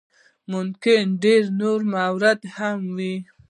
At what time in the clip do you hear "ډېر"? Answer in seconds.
1.23-1.43